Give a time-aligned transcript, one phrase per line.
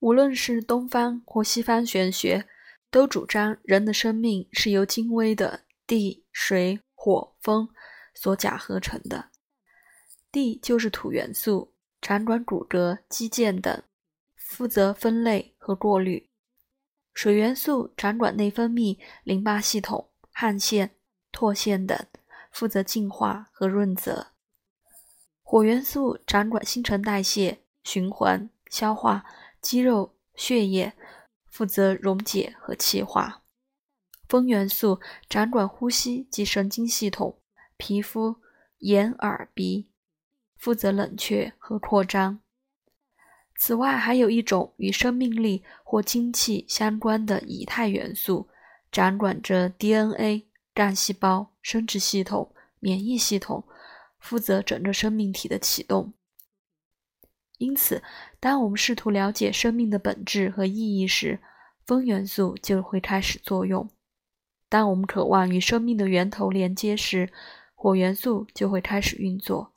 [0.00, 2.48] 无论是东方或西方玄学，
[2.90, 7.68] 都主张人的生命是由精微的地、水、火、风
[8.14, 9.26] 所假合成的。
[10.32, 13.82] 地就是土元素，掌管骨骼、肌腱等，
[14.36, 16.28] 负责分类和过滤；
[17.12, 20.96] 水元素掌管内分泌、淋巴系统、汗腺、
[21.30, 21.98] 唾腺等，
[22.50, 24.28] 负责净化和润泽；
[25.42, 29.26] 火元素掌管新陈代谢、循环、消化。
[29.60, 30.94] 肌肉、血液
[31.46, 33.42] 负责溶解和气化，
[34.28, 37.40] 风元素掌管呼吸及神经系统、
[37.76, 38.36] 皮肤、
[38.78, 39.90] 眼、耳、鼻，
[40.56, 42.40] 负责冷却和扩张。
[43.56, 48.48] 此外，还有一种与生命力或精气相关的以太元素，
[48.90, 53.64] 掌管着 DNA、干细胞、生殖系统、免疫系统，
[54.18, 56.14] 负责整个生命体的启动。
[57.60, 58.02] 因此，
[58.40, 61.38] 当我们试图了解生命的本质和意义时，
[61.84, 63.86] 风元素就会开始作用；
[64.70, 67.30] 当我们渴望与生命的源头连接时，
[67.74, 69.72] 火元素就会开始运作；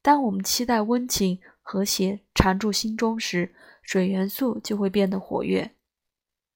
[0.00, 5.70] 当我们期待温情、和谐常驻心中时，水元素就会变得活跃；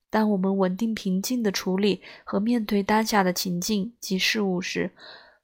[0.08, 4.92] 当我们稳定平静地处理和面对当下的情境及事物时，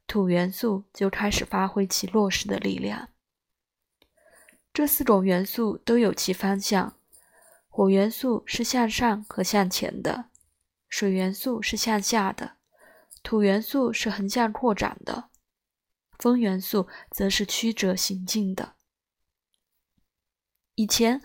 [0.06, 3.08] 土元素就开始发挥其落实的力量。
[4.72, 6.96] 这四种元素都有其方向，
[7.68, 10.27] 火元素是向上和向前的，
[10.88, 12.52] 水元素是向下的，
[13.22, 15.30] 土元素是横向扩展的，
[16.18, 18.74] 风元素则是曲折行进的。
[20.77, 21.20] 以前、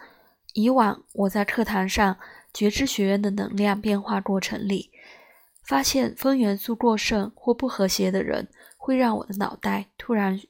[0.53, 2.17] 以往，我在课堂上
[2.51, 4.91] 觉知学院的能量变化过程里，
[5.63, 10.41] 发现风元素过剩或不和谐的人，会让我的脑袋突然。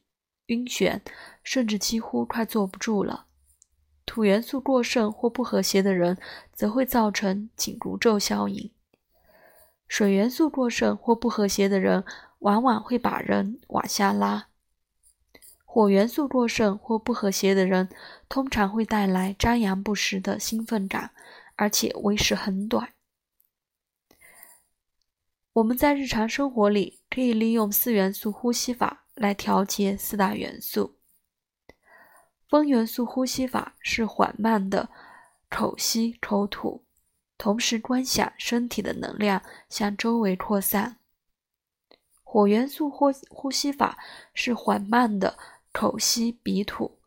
[0.48, 1.02] 晕眩，
[1.44, 3.26] 甚至几乎快坐不住了。
[4.06, 6.18] 土元素过剩或不和谐的人，
[6.54, 8.72] 则会造成紧箍咒效应。
[9.88, 12.04] 水元素过剩或不和谐的人，
[12.40, 14.48] 往往会把人往下拉。
[15.64, 17.90] 火元素过剩或不和谐的人，
[18.30, 21.12] 通常会带来张扬不实的兴奋感，
[21.56, 22.94] 而且维持很短。
[25.54, 29.05] 我们在日常生活里可以利用四元素呼吸法。
[29.16, 30.98] 来调节四大元素。
[32.48, 34.90] 风元素呼吸法是缓慢的
[35.50, 36.86] 口吸口吐，
[37.38, 40.98] 同时观想身体的能量向周围扩散。
[42.24, 43.98] 火元素呼呼吸法
[44.34, 45.38] 是缓慢的
[45.72, 47.00] 口吸鼻吐，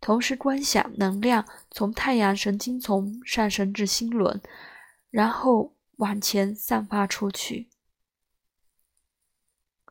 [0.00, 4.40] 同时观想能量从太阳神经丛上升至心轮，
[5.10, 7.68] 然后往前散发出去。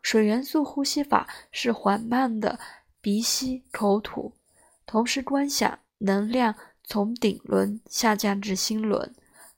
[0.10, 2.58] 水元素呼吸法是缓慢的
[3.02, 4.38] 鼻吸口吐，
[4.86, 9.14] 同时观想能量从顶轮下降至心轮，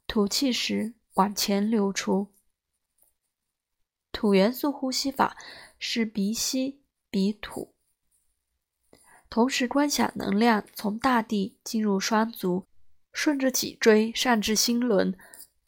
[0.08, 2.30] 吐气时往前流出。
[4.12, 5.38] 土元素呼吸法
[5.78, 6.82] 是鼻吸
[7.12, 7.76] 鼻吐，
[9.30, 12.66] 同时观想能量从大地进入双足，
[13.14, 15.16] 顺着脊椎上至心轮。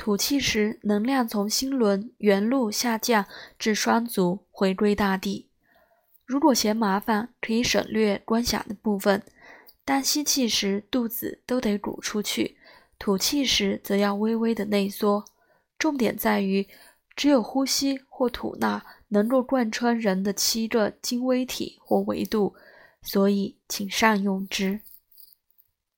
[0.01, 3.27] 吐气时，能量从心轮原路下降
[3.59, 5.47] 至双足，回归大地。
[6.25, 9.21] 如果嫌麻烦，可以省略观想的部分。
[9.85, 12.55] 但吸气时，肚子都得鼓出去；
[12.97, 15.23] 吐气时，则要微微的内缩。
[15.77, 16.67] 重点在于，
[17.15, 22.55] 只有呼吸或吐纳能够贯穿人的七个精微体或维度，
[23.03, 24.79] 所以请善用之。